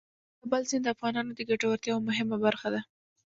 د 0.03 0.03
کابل 0.41 0.63
سیند 0.69 0.83
د 0.85 0.87
افغانانو 0.95 1.31
د 1.35 1.39
ګټورتیا 1.49 1.89
یوه 1.91 2.05
مهمه 2.09 2.37
برخه 2.45 2.67
ده. 2.73 2.81